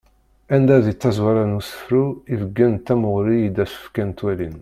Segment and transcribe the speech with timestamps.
[0.55, 2.03] Anda di tazwara n usefru
[2.33, 4.55] ibeggen-d tamuɣli i d-as-fkan twalin.